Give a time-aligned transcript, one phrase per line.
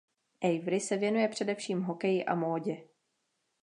[0.41, 2.77] Avery se věnuje především hokeji a módě.